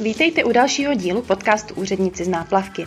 [0.00, 2.86] Vítejte u dalšího dílu podcastu Úředníci z náplavky.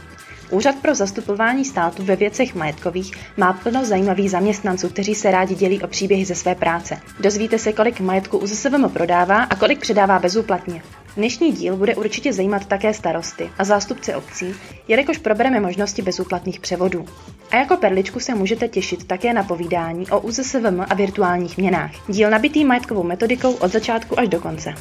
[0.50, 5.81] Úřad pro zastupování státu ve věcech majetkových má plno zajímavých zaměstnanců, kteří se rádi dělí
[5.81, 6.97] o příběhy ze své práce.
[7.20, 10.84] Dozvíte se, kolik majetku UZSVM prodává a kolik předává bezúplatně.
[11.15, 14.54] Dnešní díl bude určitě zajímat také starosty a zástupce obcí,
[14.88, 17.05] jelikož probereme možnosti bezúplatných převodů.
[17.52, 21.91] A jako perličku se můžete těšit také na povídání o UZSVM a virtuálních měnách.
[22.07, 24.73] Díl nabitý majetkovou metodikou od začátku až do konce.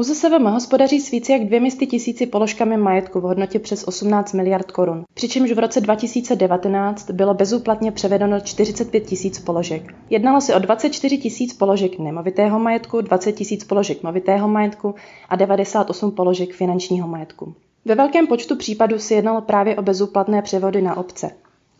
[0.00, 5.04] ÚZSVM hospodaří s více jak dvěmi tisíci položkami majetku v hodnotě přes 18 miliard korun,
[5.14, 9.94] přičemž v roce 2019 bylo bezúplatně převedeno 45 tisíc položek.
[10.10, 14.94] Jednalo se o 24 tisíc položek nemovitého majetku, 20 tisíc položek movitého majetku
[15.28, 17.54] a 98 položek finančního majetku.
[17.84, 21.30] Ve velkém počtu případů se jednalo právě o bezúplatné převody na obce.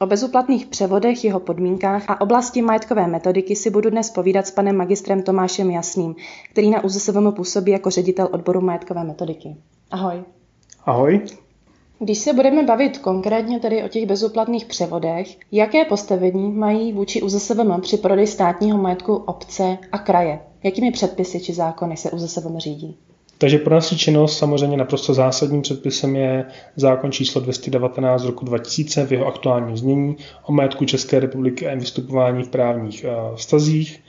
[0.03, 4.77] O bezúplatných převodech, jeho podmínkách a oblasti majetkové metodiky si budu dnes povídat s panem
[4.77, 6.15] magistrem Tomášem Jasným,
[6.51, 9.57] který na ÚZSVM působí jako ředitel odboru majetkové metodiky.
[9.91, 10.23] Ahoj.
[10.85, 11.21] Ahoj.
[11.99, 17.81] Když se budeme bavit konkrétně tedy o těch bezúplatných převodech, jaké postavení mají vůči ÚZSVM
[17.81, 20.41] při prodeji státního majetku obce a kraje?
[20.63, 22.99] Jakými předpisy či zákony se ÚZSVM řídí?
[23.41, 26.45] Takže pro naši činnost samozřejmě naprosto zásadním předpisem je
[26.77, 31.75] zákon číslo 219 z roku 2000 v jeho aktuálním znění o majetku České republiky a
[31.75, 34.03] vystupování v právních eh, vztazích.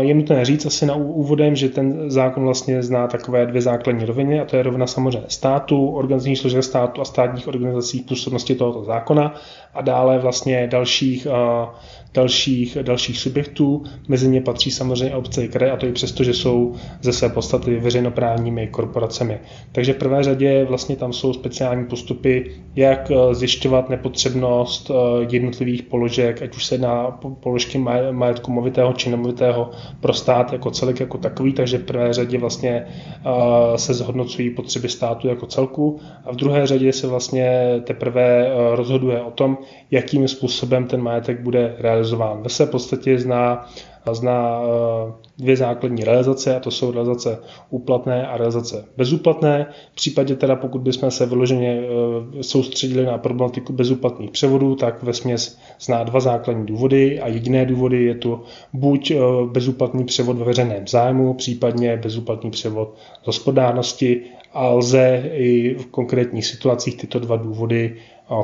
[0.00, 4.40] Je nutné říct asi na úvodem, že ten zákon vlastně zná takové dvě základní roviny,
[4.40, 9.34] a to je rovina samozřejmě státu, organizační složek státu a státních organizací působnosti tohoto zákona
[9.74, 11.66] a dále vlastně dalších eh,
[12.14, 13.82] dalších, dalších subjektů.
[14.08, 17.28] Mezi ně patří samozřejmě obce i kraje, a to i přesto, že jsou ze své
[17.28, 19.38] podstaty veřejnoprávními korporacemi.
[19.72, 24.94] Takže v prvé řadě vlastně tam jsou speciální postupy, jak eh, zjišťovat nepotřebnost eh,
[25.30, 27.78] jednotlivých položek, ať už se jedná položky
[28.10, 32.86] majetku movitého či nemovitého pro stát jako celek jako takový, takže v prvé řadě vlastně
[32.86, 39.22] eh, se zhodnocují potřeby státu jako celku a v druhé řadě se vlastně teprve rozhoduje
[39.22, 39.58] o tom,
[39.90, 42.42] jakým způsobem ten majetek bude realizovat realizován.
[42.42, 43.68] Ve své podstatě zná,
[44.12, 47.38] zná eh, dvě základní realizace, a to jsou realizace
[47.70, 49.66] úplatné a realizace bezúplatné.
[49.92, 55.12] V případě teda, pokud bychom se vyloženě eh, soustředili na problematiku bezúplatných převodů, tak ve
[55.12, 59.16] směs zná dva základní důvody a jediné důvody je to buď eh,
[59.52, 64.22] bezúplatný převod ve veřejném zájmu, případně bezúplatný převod z hospodárnosti
[64.52, 67.96] a lze i v konkrétních situacích tyto dva důvody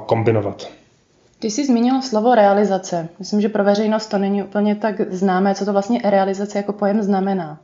[0.06, 0.68] kombinovat.
[1.38, 3.08] Ty jsi zmínil slovo realizace.
[3.18, 7.02] Myslím, že pro veřejnost to není úplně tak známé, co to vlastně realizace jako pojem
[7.02, 7.60] znamená.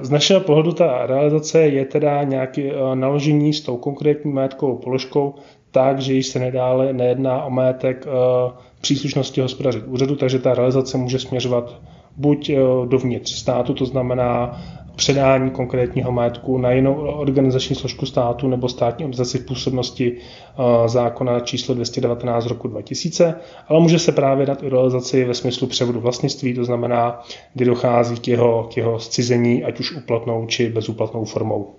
[0.00, 5.34] Z našeho pohledu ta realizace je teda nějaké eh, naložení s tou konkrétní majetkovou položkou
[5.70, 10.98] tak, že již se nedále nejedná o majetek eh, příslušnosti hospodařit úřadu, takže ta realizace
[10.98, 11.80] může směřovat
[12.16, 14.60] buď eh, dovnitř státu, to znamená
[14.96, 21.40] předání konkrétního majetku na jinou organizační složku státu nebo státní organizaci v působnosti eh, zákona
[21.40, 23.34] číslo 219 roku 2000,
[23.68, 27.22] ale může se právě dát i realizaci ve smyslu převodu vlastnictví, to znamená,
[27.54, 31.74] kdy dochází k jeho, k jeho zcizení, ať už úplatnou či bezúplatnou formou.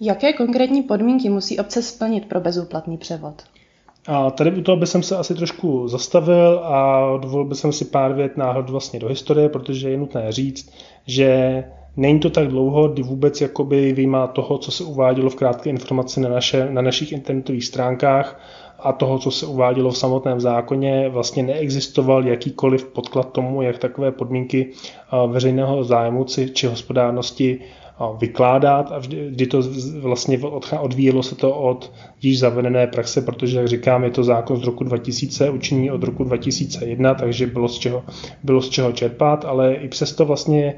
[0.00, 3.42] Jaké konkrétní podmínky musí obce splnit pro bezúplatný převod?
[4.06, 8.36] A tady u toho bych se asi trošku zastavil a dovolil bych si pár vět
[8.36, 10.72] náhled vlastně do historie, protože je nutné říct,
[11.06, 11.64] že
[11.96, 16.20] Není to tak dlouho, kdy vůbec jakoby vyjímá toho, co se uvádělo v krátké informaci
[16.20, 18.40] na, naše, na našich internetových stránkách
[18.78, 24.12] a toho, co se uvádělo v samotném zákoně, vlastně neexistoval jakýkoliv podklad tomu, jak takové
[24.12, 24.70] podmínky
[25.26, 27.60] veřejného zájmu či hospodárnosti
[28.18, 29.62] vykládat a vždy, vždy to
[30.00, 30.38] vlastně
[30.80, 31.92] odvíjelo se to od
[32.22, 36.24] již zavedené praxe, protože, jak říkám, je to zákon z roku 2000, učení od roku
[36.24, 38.04] 2001, takže bylo z čeho,
[38.42, 40.74] bylo z čeho čerpat, ale i přesto vlastně,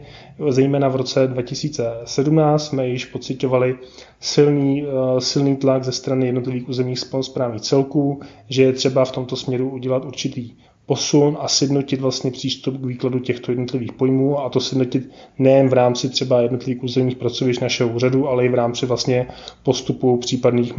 [0.49, 3.77] zejména v roce 2017, jsme již pocitovali
[4.21, 9.37] silný, eh, silný tlak ze strany jednotlivých územních správních celků, že je třeba v tomto
[9.37, 10.53] směru udělat určitý
[10.89, 15.73] posun a sjednotit vlastně přístup k výkladu těchto jednotlivých pojmů a to sjednotit nejen v
[15.73, 19.27] rámci třeba jednotlivých územních pracovišť našeho úřadu, ale i v rámci vlastně
[19.63, 20.77] postupu případných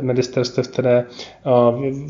[0.00, 1.04] ministerstev, které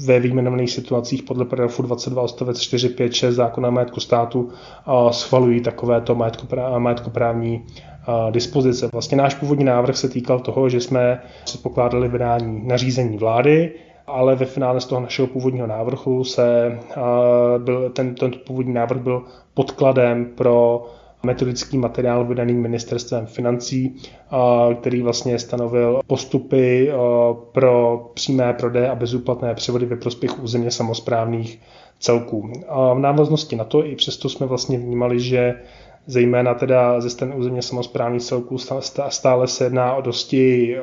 [0.06, 4.49] ve výjmenovaných situacích podle paragrafu 22 odstavec 4, 5, 6 zákona majetku státu
[5.11, 6.17] schvalují takovéto
[6.79, 7.64] majetkoprávní
[8.31, 8.88] dispozice.
[8.93, 13.75] Vlastně náš původní návrh se týkal toho, že jsme předpokládali vydání nařízení vlády,
[14.08, 16.78] ale ve finále z toho našeho původního návrhu se
[17.58, 19.22] byl, ten, ten původní návrh byl
[19.55, 20.87] podkladem pro
[21.22, 23.96] metodický materiál vydaný ministerstvem financí,
[24.81, 26.90] který vlastně stanovil postupy
[27.52, 31.60] pro přímé prodeje a bezúplatné převody ve prospěch územně samozprávných
[31.99, 32.52] celků.
[32.94, 35.55] V návaznosti na to i přesto jsme vlastně vnímali, že
[36.08, 38.56] zejména teda ze strany územně samozprávných celků
[39.08, 40.76] stále se jedná o dosti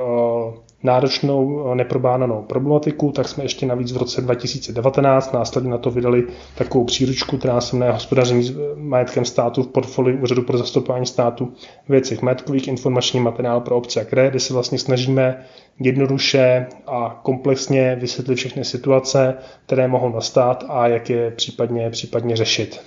[0.84, 6.24] náročnou neprobánanou problematiku, tak jsme ještě navíc v roce 2019 následně na to vydali
[6.58, 11.54] takovou příručku, která se jmenuje hospodaření s majetkem státu v portfoliu Úřadu pro zastupování státu
[11.90, 15.46] věcech majetkových informační materiál pro obce a kraje, kde se vlastně snažíme
[15.80, 19.34] jednoduše a komplexně vysvětlit všechny situace,
[19.66, 22.82] které mohou nastat a jak je případně, případně řešit.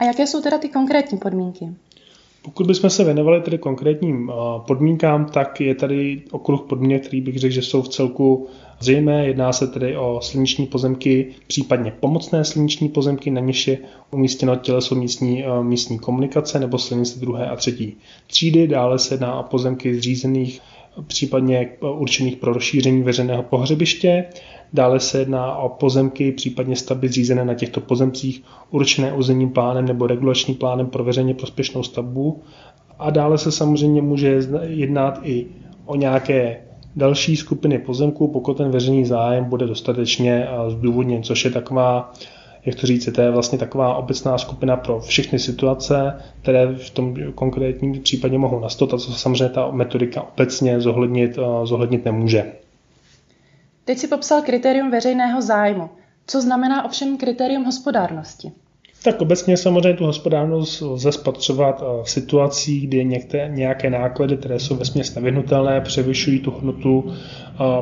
[0.00, 1.68] A jaké jsou teda ty konkrétní podmínky?
[2.42, 4.32] Pokud bychom se věnovali tedy konkrétním
[4.66, 8.46] podmínkám, tak je tady okruh podmínek, který bych řekl, že jsou v celku
[8.80, 9.26] zřejmé.
[9.26, 13.78] Jedná se tedy o silniční pozemky, případně pomocné silniční pozemky, na něž je
[14.10, 18.68] umístěno těleso místní, místní komunikace nebo silnice druhé a třetí třídy.
[18.68, 20.60] Dále se jedná o pozemky zřízených
[21.06, 24.24] případně určených pro rozšíření veřejného pohřebiště.
[24.72, 30.06] Dále se jedná o pozemky, případně stavby zřízené na těchto pozemcích, určené územním plánem nebo
[30.06, 32.42] regulačním plánem pro veřejně prospěšnou stavbu.
[32.98, 35.46] A dále se samozřejmě může jednat i
[35.86, 36.60] o nějaké
[36.96, 42.12] další skupiny pozemků, pokud ten veřejný zájem bude dostatečně zdůvodněn, což je taková
[42.66, 47.16] jak to říct, to je vlastně taková obecná skupina pro všechny situace, které v tom
[47.34, 52.52] konkrétním případě mohou nastat a co samozřejmě ta metodika obecně zohlednit, zohlednit nemůže.
[53.84, 55.90] Teď si popsal kritérium veřejného zájmu.
[56.26, 58.52] Co znamená ovšem kritérium hospodárnosti?
[59.04, 64.76] Tak obecně samozřejmě tu hospodárnost lze spatřovat v situacích, kdy některé, nějaké náklady, které jsou
[64.76, 67.12] vesměs nevyhnutelné, převyšují tu hodnotu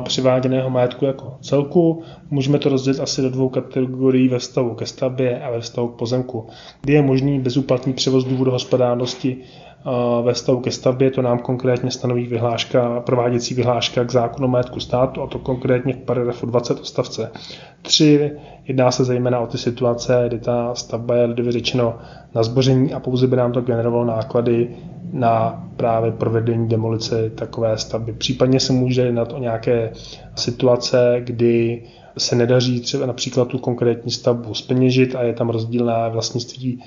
[0.03, 2.03] přiváděného majetku jako celku.
[2.31, 5.97] Můžeme to rozdělit asi do dvou kategorií ve vztahu ke stavbě a ve vztahu k
[5.97, 6.47] pozemku.
[6.81, 9.37] Kdy je možný bezúplatný převoz důvodu hospodárnosti
[10.23, 15.21] ve stavu ke stavbě, to nám konkrétně stanoví vyhláška, prováděcí vyhláška k zákonu majetku státu,
[15.21, 17.31] a to konkrétně v paragrafu 20 odstavce
[17.81, 18.31] 3.
[18.65, 21.95] Jedná se zejména o ty situace, kdy ta stavba je lidově řečeno
[22.35, 24.69] na zboření a pouze by nám to generovalo náklady
[25.13, 28.13] na právě provedení demolice takové stavby.
[28.13, 29.91] Případně se může jednat o nějaké
[30.35, 31.83] situace, kdy
[32.19, 36.83] se nedaří třeba například tu konkrétní stavbu speněžit a je tam rozdílné vlastnictví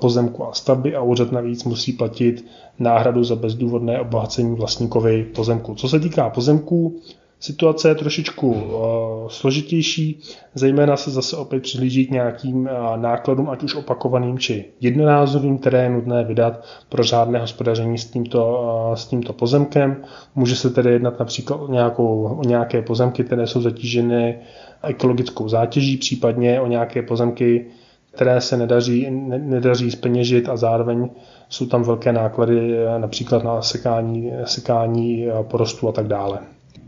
[0.00, 2.44] pozemku a stavby a úřad navíc musí platit
[2.78, 5.74] náhradu za bezdůvodné obohacení vlastníkovi pozemku.
[5.74, 7.00] Co se týká pozemků,
[7.40, 10.20] Situace je trošičku uh, složitější,
[10.54, 15.82] zejména se zase opět přihlíží k nějakým uh, nákladům, ať už opakovaným či jednorázovým, které
[15.82, 19.96] je nutné vydat pro řádné hospodaření s tímto, uh, s tímto pozemkem.
[20.34, 24.38] Může se tedy jednat například o, nějakou, o nějaké pozemky, které jsou zatíženy
[24.82, 27.66] ekologickou zátěží, případně o nějaké pozemky,
[28.10, 31.10] které se nedaří, ne, nedaří speněžit a zároveň
[31.48, 36.38] jsou tam velké náklady například na sekání, sekání porostu a tak dále.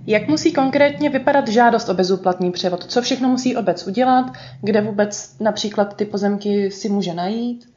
[0.06, 2.84] Jak musí konkrétně vypadat žádost o bezúplatný převod?
[2.84, 4.32] Co všechno musí obec udělat?
[4.62, 7.70] Kde vůbec například ty pozemky si může najít?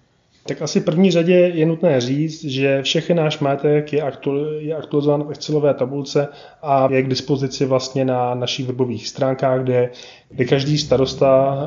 [0.47, 4.75] Tak asi v první řadě je nutné říct, že všechny náš majetek je, aktual, je
[4.75, 6.27] aktualizován v Excelové tabulce
[6.61, 9.89] a je k dispozici vlastně na našich webových stránkách, kde
[10.35, 11.57] kde každý starosta,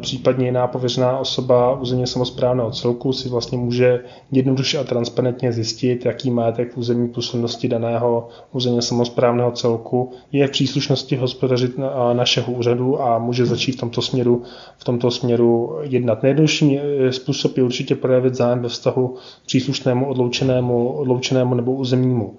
[0.00, 6.30] případně jiná pověřená osoba územně samozprávného celku si vlastně může jednoduše a transparentně zjistit, jaký
[6.30, 11.72] majetek v územní působnosti daného územně samozprávného celku je v příslušnosti hospodařit
[12.12, 14.42] našeho úřadu a může začít v tomto směru,
[14.78, 16.22] v tomto směru jednat.
[16.22, 16.80] Nejjednodušší
[17.10, 19.14] způsob je určitě projevit zájem ve vztahu
[19.46, 22.34] příslušnému odloučenému, odloučenému nebo územnímu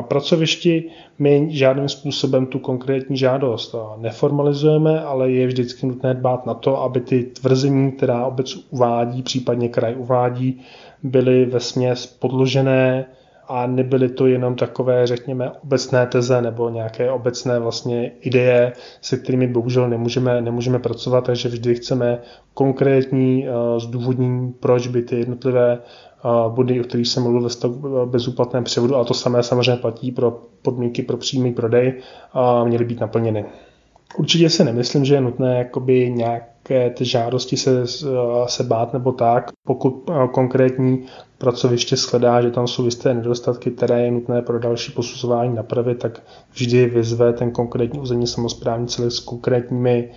[0.00, 6.82] pracovišti my žádným způsobem tu konkrétní žádost neformalizujeme, ale je vždycky nutné dbát na to,
[6.82, 10.60] aby ty tvrzení, která obec uvádí, případně kraj uvádí,
[11.02, 13.06] byly ve směs podložené
[13.48, 19.46] a nebyly to jenom takové, řekněme, obecné teze nebo nějaké obecné vlastně ideje, se kterými
[19.46, 22.18] bohužel nemůžeme, nemůžeme pracovat, takže vždy chceme
[22.54, 23.46] konkrétní
[23.78, 25.78] zdůvodnění, proč by ty jednotlivé
[26.48, 30.40] body, o kterých jsem mluvil ve stavu bezúplatném převodu, a to samé samozřejmě platí pro
[30.62, 31.94] podmínky pro přímý prodej,
[32.32, 33.44] a měly být naplněny.
[34.18, 37.86] Určitě si nemyslím, že je nutné jakoby nějaké ty žádosti se,
[38.46, 39.50] se bát nebo tak.
[39.66, 41.06] Pokud konkrétní
[41.38, 46.22] pracoviště shledá, že tam jsou jisté nedostatky, které je nutné pro další posuzování napravit, tak
[46.52, 50.10] vždy vyzve ten konkrétní územní samozprávní celek s konkrétními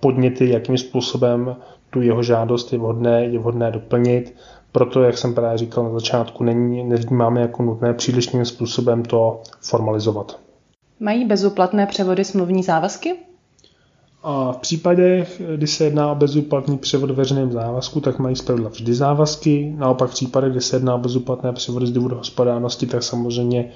[0.00, 1.56] podněty, jakým způsobem
[1.92, 4.34] tu jeho žádost je vhodné, je vhodné doplnit.
[4.72, 10.38] Proto, jak jsem právě říkal na začátku, není, nevnímáme jako nutné přílišným způsobem to formalizovat.
[11.00, 13.14] Mají bezúplatné převody smluvní závazky?
[14.22, 18.94] A v případě, kdy se jedná o bezúplatný převod veřejném závazku, tak mají zpravidla vždy
[18.94, 19.74] závazky.
[19.78, 23.70] Naopak v případě, kdy se jedná o bezúplatné převody z důvodu hospodárnosti, tak samozřejmě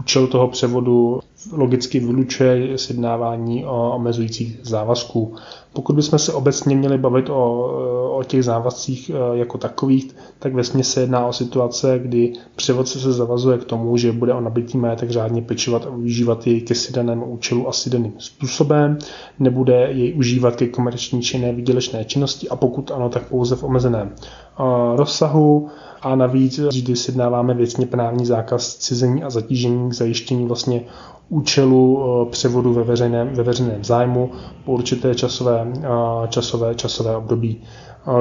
[0.00, 1.20] účel toho převodu
[1.52, 5.34] logicky vylučuje sjednávání o omezujících závazků.
[5.72, 7.64] Pokud bychom se obecně měli bavit o,
[8.18, 13.12] o těch závazcích e, jako takových, tak ve se jedná o situace, kdy převodce se
[13.12, 16.92] zavazuje k tomu, že bude o nabitý majetek řádně pečovat a využívat jej ke si
[17.26, 18.98] účelu asi daným způsobem,
[19.38, 24.08] nebude jej užívat ke komerční či nevýdělečné činnosti a pokud ano, tak pouze v omezeném
[24.08, 25.68] e, rozsahu
[26.02, 30.84] a navíc vždy sjednáváme věcně právní zákaz cizení a zatížení k zajištění vlastně
[31.28, 34.30] účelu eh, převodu ve veřejném, ve veřejném zájmu
[34.64, 35.88] po určité časové, eh,
[36.28, 37.62] časové, časové období.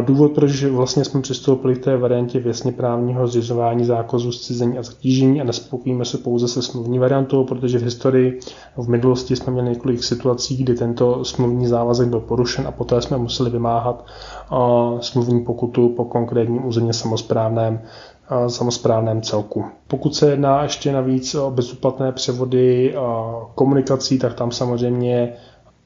[0.01, 5.41] Důvod, proč vlastně jsme přistoupili k té variantě věcně právního zřizování zákazu zcizení a zatížení
[5.41, 8.39] a nespokojíme se pouze se smluvní variantou, protože v historii
[8.77, 13.17] v minulosti jsme měli několik situací, kdy tento smluvní závazek byl porušen a poté jsme
[13.17, 14.05] museli vymáhat
[14.99, 17.81] smluvní pokutu po konkrétním územně samozprávném
[18.47, 19.65] samozprávném celku.
[19.87, 22.95] Pokud se jedná ještě navíc o bezúplatné převody
[23.55, 25.33] komunikací, tak tam samozřejmě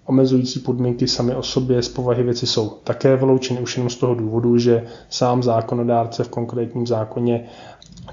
[0.06, 4.16] omezující podmínky sami o sobě z povahy věci jsou také vyloučeny už jenom z toho
[4.16, 7.46] důvodu, že sám zákonodárce v konkrétním zákoně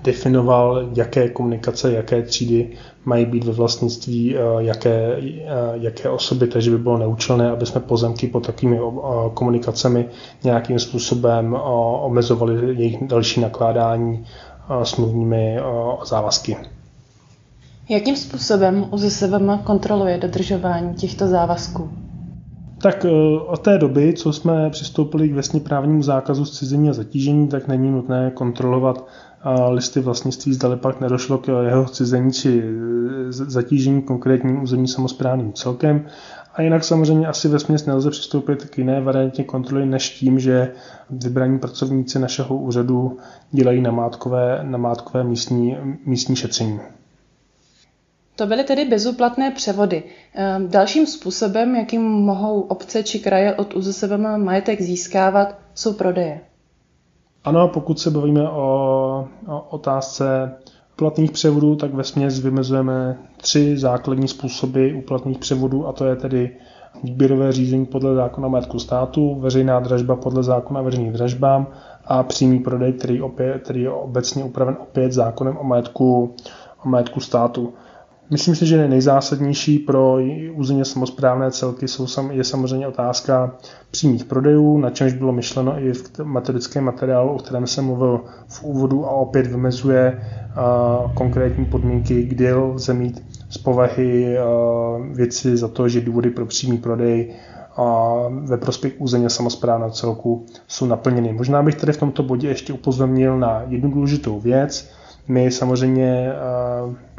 [0.05, 2.71] definoval, jaké komunikace, jaké třídy
[3.05, 7.81] mají být ve vlastnictví eh, jaké, eh, jaké osoby, takže by bylo neúčelné, aby jsme
[7.81, 10.09] pozemky pod takovými eh, komunikacemi
[10.45, 11.57] nějakým způsobem
[12.03, 14.25] omezovali jejich další nakládání
[14.83, 15.59] smluvními
[16.05, 16.57] závazky.
[17.93, 21.91] Jakým způsobem UZSVM kontroluje dodržování těchto závazků?
[22.83, 23.07] Tak
[23.47, 27.91] od té doby, co jsme přistoupili k vesně právnímu zákazu zcizení a zatížení, tak není
[27.91, 29.09] nutné kontrolovat
[29.69, 32.63] listy vlastnictví, zdali pak nedošlo k jeho cizení či
[33.29, 36.07] zatížení konkrétním územním samozprávným celkem.
[36.55, 40.73] A jinak samozřejmě asi ve směs nelze přistoupit k jiné variantě kontroly než tím, že
[41.11, 43.17] vybraní pracovníci našeho úřadu
[43.51, 46.81] dělají namátkové, namátkové místní, místní šetření.
[48.37, 50.03] To byly tedy bezúplatné převody.
[50.35, 56.41] Ehm, dalším způsobem, jakým mohou obce či kraje od UZSVM majetek získávat, jsou prodeje.
[57.45, 58.65] Ano, pokud se bavíme o,
[59.49, 60.53] o otázce
[60.93, 66.57] uplatných převodů, tak ve směs vymezujeme tři základní způsoby uplatných převodů a to je tedy
[67.03, 71.67] výběrové řízení podle zákona majetku státu, veřejná dražba podle zákona o veřejných dražbám
[72.05, 76.35] a přímý prodej, který, opět, který je obecně upraven opět zákonem o majetku,
[76.85, 77.73] o majetku státu.
[78.33, 80.17] Myslím si, že nejzásadnější pro
[80.53, 83.55] územně samozprávné celky jsou, je samozřejmě otázka
[83.91, 88.65] přímých prodejů, na čemž bylo myšleno i v metodickém materiálu, o kterém jsem mluvil v
[88.65, 90.23] úvodu a opět vymezuje
[91.15, 94.37] konkrétní podmínky, kdy lze mít z povahy
[95.13, 97.35] věci za to, že důvody pro přímý prodej
[97.77, 101.33] a ve prospěch územně samozprávného celku jsou naplněny.
[101.33, 104.93] Možná bych tady v tomto bodě ještě upozornil na jednu důležitou věc,
[105.29, 106.33] my samozřejmě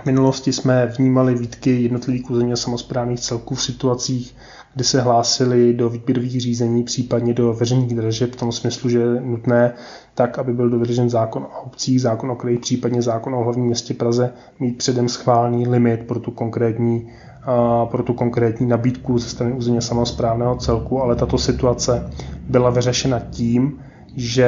[0.01, 4.35] v minulosti jsme vnímali výtky jednotlivých územně samozprávných celků v situacích,
[4.75, 9.21] kdy se hlásili do výběrových řízení, případně do veřejných dražeb v tom smyslu, že je
[9.21, 9.73] nutné
[10.15, 13.93] tak, aby byl dodržen zákon o obcích, zákon o krajích, případně zákon o hlavním městě
[13.93, 17.09] Praze, mít předem schválný limit pro tu konkrétní
[17.91, 22.09] pro tu konkrétní nabídku ze strany územně samozprávného celku, ale tato situace
[22.49, 23.79] byla vyřešena tím,
[24.15, 24.47] že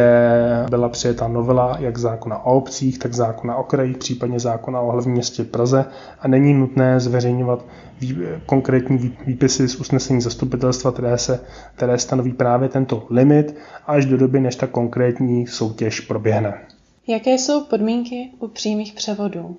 [0.69, 5.13] byla přijeta novela jak zákona o obcích, tak zákona o krajích, případně zákona o hlavním
[5.13, 5.86] městě Praze
[6.19, 7.65] a není nutné zveřejňovat
[8.00, 11.39] vý, konkrétní výpisy z usnesení zastupitelstva, které, se,
[11.75, 13.55] které stanoví právě tento limit
[13.88, 16.62] až do doby, než ta konkrétní soutěž proběhne.
[17.07, 19.57] Jaké jsou podmínky u přímých převodů?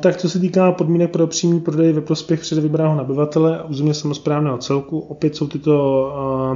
[0.00, 4.58] Tak co se týká podmínek pro přímý prodej ve prospěch předvybraného nabyvatele a územně samozprávného
[4.58, 6.12] celku, opět jsou tyto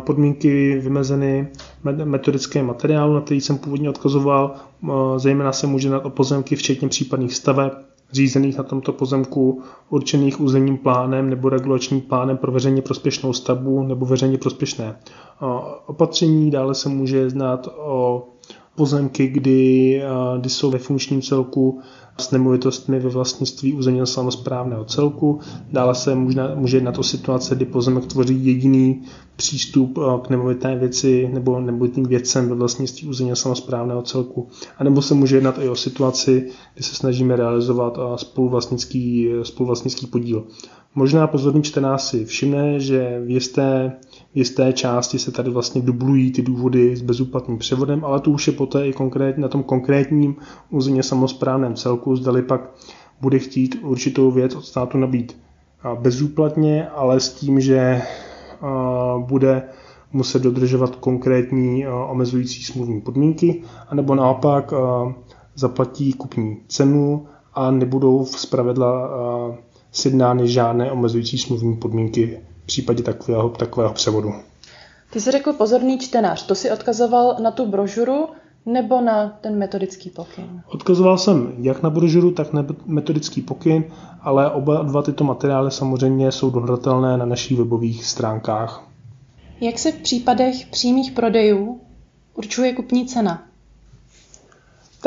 [0.07, 1.49] podmínky vymezeny
[2.05, 4.55] metodické materiálu, na který jsem původně odkazoval.
[5.17, 7.73] Zejména se může jednat o pozemky, včetně případných staveb,
[8.13, 14.07] řízených na tomto pozemku, určených územním plánem nebo regulačním plánem pro veřejně prospěšnou stavbu nebo
[14.07, 14.97] veřejně prospěšné
[15.87, 16.51] opatření.
[16.51, 18.29] Dále se může znát o
[18.77, 20.03] pozemky, kdy,
[20.39, 21.81] kdy jsou ve funkčním celku
[22.19, 25.41] s nemovitostmi ve vlastnictví územně samozprávného celku.
[25.73, 29.03] Dále se může, může jednat o situace, kdy pozemek tvoří jediný
[29.37, 34.49] přístup k nemovité věci nebo nemovitým věcem ve vlastnictví územně samozprávného celku.
[34.79, 40.45] A nebo se může jednat i o situaci, kdy se snažíme realizovat spoluvlastnický, spoluvlastnický podíl.
[40.95, 43.93] Možná pozorný čtenář si všimne, že v jisté,
[44.37, 48.53] jisté části se tady vlastně dublují ty důvody s bezúplatným převodem, ale to už je
[48.53, 50.37] poté i konkrétně na tom konkrétním
[50.71, 52.71] územně samozprávném celku, zdali pak
[53.21, 55.37] bude chtít určitou věc od státu nabít
[56.01, 58.03] bezúplatně, ale s tím, že
[59.19, 59.63] bude
[60.13, 64.73] muset dodržovat konkrétní omezující smluvní podmínky, anebo naopak
[65.55, 69.11] zaplatí kupní cenu a nebudou v zpravidla
[69.93, 74.35] sjednány žádné omezující smluvní podmínky v případě takového, takového převodu.
[75.11, 78.29] Ty jsi řekl pozorný čtenář, to si odkazoval na tu brožuru
[78.67, 80.63] nebo na ten metodický pokyn?
[80.69, 83.85] Odkazoval jsem jak na brožuru, tak na metodický pokyn,
[84.21, 88.89] ale oba dva tyto materiály samozřejmě jsou dohledatelné na našich webových stránkách.
[89.61, 91.81] Jak se v případech přímých prodejů
[92.35, 93.46] určuje kupní cena?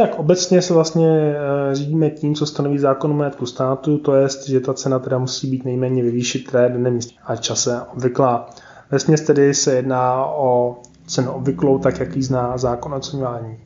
[0.02, 4.28] Tak obecně se vlastně eh, řídíme tím, co stanoví zákon o majetku státu, to je,
[4.48, 8.50] že ta cena teda musí být nejméně ve výši, dnem a čase obvyklá.
[8.92, 10.78] Ve tedy se jedná o
[11.08, 13.58] cenu obvyklou, tak jak ji zná zákon o oceňování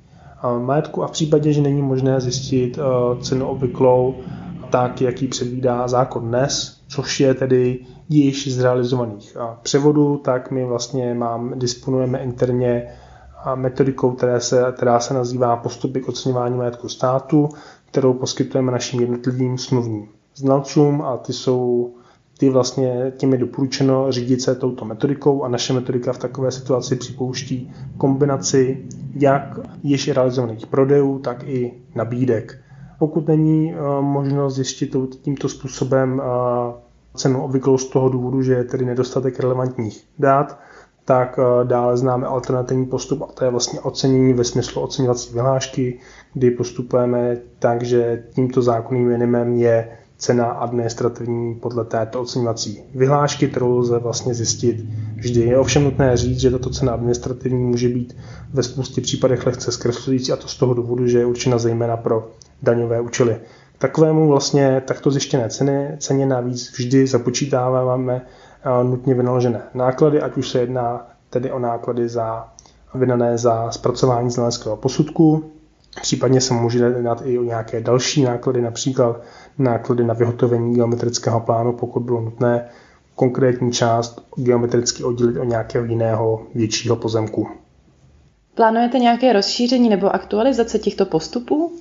[0.60, 4.16] majetku a v případě, že není možné zjistit eh, cenu obvyklou,
[4.70, 10.66] tak jak ji předvídá zákon dnes, což je tedy již z realizovaných převodů, tak my
[10.66, 12.88] vlastně mám, disponujeme interně
[13.56, 17.50] metodikou, která se, která se nazývá postupy k oceňování majetku státu,
[17.92, 21.94] kterou poskytujeme našim jednotlivým smluvním znalcům a ty jsou
[22.38, 26.96] ty vlastně tím je doporučeno řídit se touto metodikou a naše metodika v takové situaci
[26.96, 28.86] připouští kombinaci
[29.16, 32.60] jak již realizovaných prodejů, tak i nabídek.
[33.00, 36.74] Pokud není eh, možnost zjistit tímto způsobem eh,
[37.16, 40.60] cenu obvyklou z toho důvodu, že je tedy nedostatek relevantních dát,
[41.05, 46.00] tak eh, dále známe alternativní postup a to je vlastně ocenění ve smyslu oceňovací vyhlášky,
[46.33, 53.77] kdy postupujeme tak, že tímto zákonným minimem je cena administrativní podle této oceňovací vyhlášky, kterou
[53.77, 55.41] lze vlastně zjistit vždy.
[55.41, 58.17] Je ovšem nutné říct, že tato cena administrativní může být
[58.53, 62.31] ve spoustě případech lehce zkreslující a to z toho důvodu, že je určena zejména pro
[62.62, 63.38] daňové účely.
[63.77, 68.25] Takovému vlastně takto zjištěné ceny, ceně navíc vždy započítáváme
[68.84, 72.48] nutně vynaložené náklady, ať už se jedná tedy o náklady za
[72.96, 75.53] vydané za zpracování znaleckého posudku,
[76.01, 79.22] Případně se může jednat i o nějaké další náklady, například
[79.58, 82.70] náklady na vyhotovení geometrického plánu, pokud bylo nutné
[83.15, 87.48] konkrétní část geometricky oddělit od nějakého jiného většího pozemku.
[88.55, 91.72] Plánujete nějaké rozšíření nebo aktualizace těchto postupů?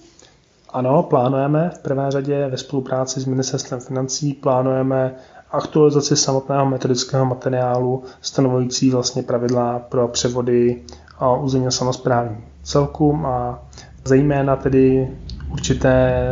[0.71, 1.71] Ano, plánujeme.
[1.75, 5.15] V prvé řadě ve spolupráci s Ministerstvem financí plánujeme
[5.53, 10.83] aktualizaci samotného metodického materiálu stanovující vlastně pravidla pro převody
[11.19, 13.63] a územně samozprávní celkům a
[14.05, 15.09] zejména tedy
[15.53, 16.25] určité,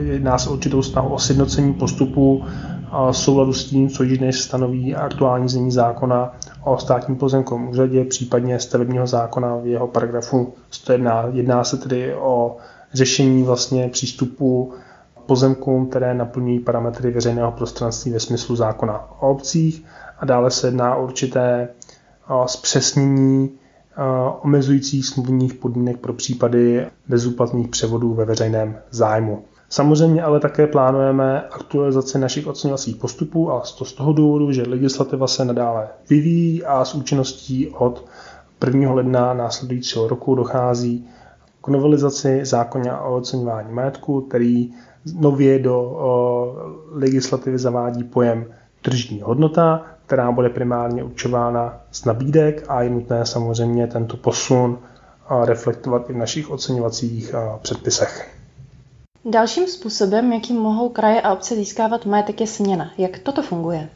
[0.00, 2.44] jedná se určitou snahu o sjednocení postupu
[2.90, 8.04] a souladu s tím, co již dnes stanoví aktuální znění zákona o státním pozemkovém úřadě,
[8.04, 11.24] případně stavebního zákona v jeho paragrafu 101.
[11.32, 12.56] Jedná se tedy o
[12.92, 14.72] řešení vlastně přístupu
[15.28, 19.84] pozemkům, které naplňují parametry veřejného prostranství ve smyslu zákona o obcích
[20.18, 21.68] a dále se jedná o určité
[22.46, 23.50] zpřesnění
[24.42, 29.44] omezujících smluvních podmínek pro případy bezúplatných převodů ve veřejném zájmu.
[29.68, 35.26] Samozřejmě ale také plánujeme aktualizaci našich oceňovacích postupů a to z toho důvodu, že legislativa
[35.26, 38.04] se nadále vyvíjí a s účinností od
[38.66, 38.92] 1.
[38.92, 41.08] ledna následujícího roku dochází
[41.64, 44.72] k novelizaci zákona o oceňování majetku, který
[45.20, 45.98] nově do
[46.90, 48.46] legislativy zavádí pojem
[48.82, 54.78] tržní hodnota, která bude primárně určována z nabídek a je nutné samozřejmě tento posun
[55.44, 58.34] reflektovat i v našich oceňovacích předpisech.
[59.24, 62.90] Dalším způsobem, jakým mohou kraje a obce získávat majetek, je směna.
[62.98, 63.88] Jak toto funguje?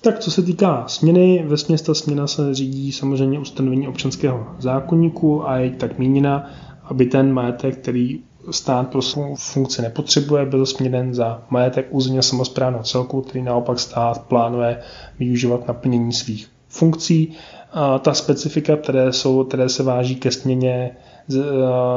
[0.00, 5.56] Tak co se týká směny, ve směsta směna se řídí samozřejmě ustanovení občanského zákonníku a
[5.56, 6.50] je tak míněna,
[6.84, 8.20] aby ten majetek, který
[8.52, 14.22] stát pro svou funkci nepotřebuje, byl směren za majetek územně samozprávného celku, který naopak stát
[14.22, 14.78] plánuje
[15.18, 17.32] využívat na plnění svých funkcí.
[17.72, 20.90] A ta specifika, které, jsou, které se váží ke směně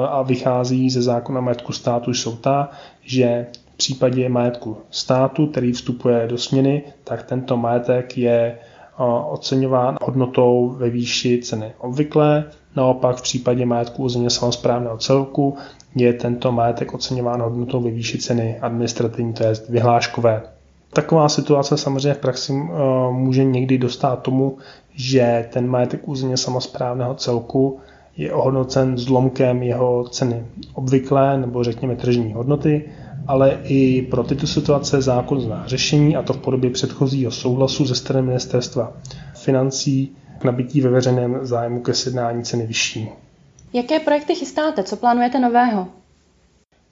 [0.10, 2.70] a vychází ze zákona majetku státu, jsou ta,
[3.02, 8.58] že v případě majetku státu, který vstupuje do směny, tak tento majetek je
[9.30, 12.46] oceňován hodnotou ve výši ceny obvyklé.
[12.76, 15.58] Naopak v případě majetku územně samozprávného celku
[15.96, 20.42] je tento majetek oceňován hodnotou ve výši ceny administrativní, to je vyhláškové.
[20.94, 22.74] Taková situace samozřejmě v praxi eh,
[23.12, 24.58] může někdy dostat tomu,
[24.96, 27.80] že ten majetek územně samozprávného celku
[28.18, 32.90] je ohodnocen zlomkem jeho ceny obvyklé nebo řekněme tržní hodnoty,
[33.28, 37.96] ale i pro tyto situace zákon zná řešení a to v podobě předchozího souhlasu ze
[37.96, 38.94] strany ministerstva
[39.36, 43.10] financí k nabití ve veřejném zájmu ke sjednání ceny vyšší.
[43.74, 44.84] Jaké projekty chystáte?
[44.84, 45.88] Co plánujete nového?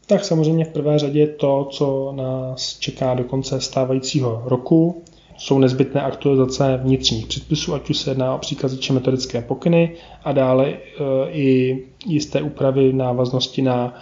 [0.08, 5.04] Tak samozřejmě v prvé řadě to, co nás čeká do konce stávajícího roku,
[5.38, 10.68] jsou nezbytné aktualizace vnitřních předpisů, ať už se jedná o příkazy metodické pokyny a dále
[10.68, 10.78] e,
[11.32, 13.94] i jisté úpravy v návaznosti na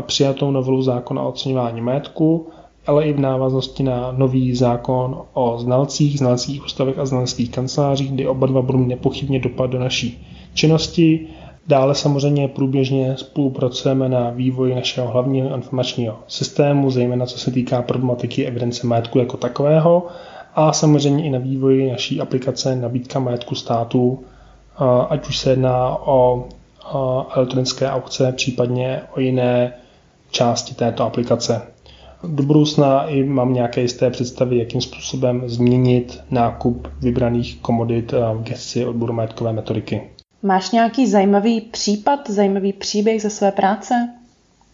[0.00, 2.48] přijatou novelu zákona o oceňování majetku,
[2.86, 8.26] ale i v návaznosti na nový zákon o znalcích, znalcích ústavech a znaleckých kancelářích, kdy
[8.26, 11.28] oba dva budou nepochybně dopad do naší činnosti.
[11.68, 18.46] Dále samozřejmě průběžně spolupracujeme na vývoji našeho hlavního informačního systému, zejména co se týká problematiky
[18.46, 20.06] evidence majetku jako takového
[20.54, 24.24] a samozřejmě i na vývoji naší aplikace nabídka majetku státu,
[25.08, 26.48] ať už se jedná o
[27.36, 29.72] elektronické aukce, případně o jiné
[30.30, 31.62] části této aplikace.
[32.24, 38.86] Do budoucna i mám nějaké jisté představy, jakým způsobem změnit nákup vybraných komodit v gesci
[38.86, 40.02] odboru majetkové metodiky.
[40.46, 43.94] Máš nějaký zajímavý případ, zajímavý příběh ze své práce?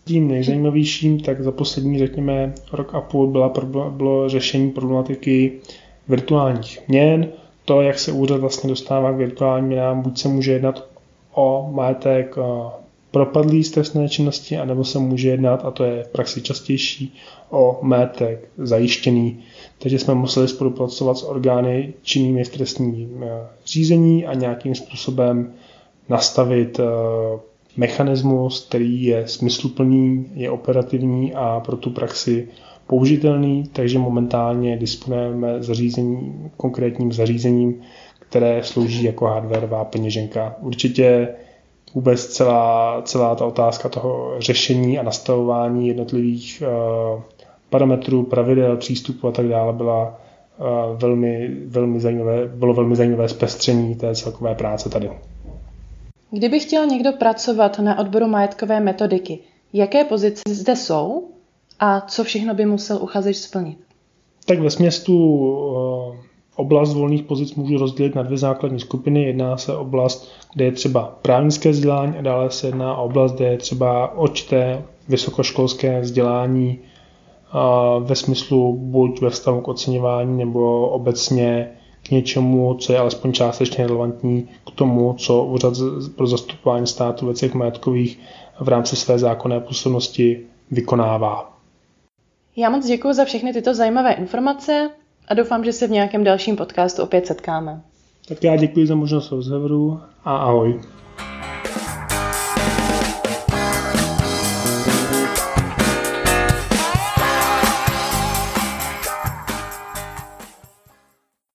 [0.04, 3.52] Tím nejzajímavějším, tak za poslední, řekněme, rok a půl byla,
[3.90, 5.52] bylo řešení problematiky
[6.08, 7.28] virtuálních měn.
[7.64, 10.86] To, jak se úřad vlastně dostává k virtuálním měnám, buď se může jednat
[11.34, 12.36] o majetek
[13.12, 17.14] propadlý z trestné činnosti, anebo se může jednat, a to je v praxi častější,
[17.50, 19.40] o majetek zajištěný.
[19.78, 23.28] Takže jsme museli spolupracovat s orgány činnými v trestním eh,
[23.66, 25.52] řízení a nějakým způsobem
[26.08, 26.84] nastavit eh,
[27.76, 32.48] mechanismus, který je smysluplný, je operativní a pro tu praxi
[32.86, 35.60] použitelný, takže momentálně disponujeme
[36.56, 37.80] konkrétním zařízením,
[38.18, 40.56] které slouží jako hardwareová peněženka.
[40.60, 41.28] Určitě
[41.94, 46.62] vůbec celá, celá ta otázka toho řešení a nastavování jednotlivých
[47.14, 47.22] uh,
[47.70, 50.20] parametrů, pravidel, přístupu a tak dále byla
[50.58, 55.10] uh, velmi, velmi zajímavé, bylo velmi zajímavé zpestření té celkové práce tady.
[56.30, 59.38] Kdyby chtěl někdo pracovat na odboru majetkové metodiky,
[59.72, 61.28] jaké pozice zde jsou
[61.80, 63.78] a co všechno by musel uchazeč splnit?
[64.46, 66.16] Tak ve směstu uh,
[66.56, 69.24] Oblast volných pozic můžu rozdělit na dvě základní skupiny.
[69.24, 73.44] Jedná se oblast, kde je třeba právnické vzdělání a dále se jedná o oblast, kde
[73.46, 76.78] je třeba očté vysokoškolské vzdělání
[78.00, 81.70] ve smyslu buď ve vztahu k oceňování nebo obecně
[82.02, 85.74] k něčemu, co je alespoň částečně relevantní k tomu, co Úřad
[86.16, 88.20] pro zastupování státu věcech majetkových
[88.60, 91.58] v rámci své zákonné působnosti vykonává.
[92.56, 94.90] Já moc děkuji za všechny tyto zajímavé informace
[95.28, 97.82] a doufám, že se v nějakém dalším podcastu opět setkáme.
[98.28, 100.80] Tak já děkuji za možnost rozhovoru a ahoj.